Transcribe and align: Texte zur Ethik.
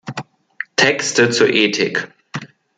Texte 0.77 1.29
zur 1.29 1.47
Ethik. 1.47 2.07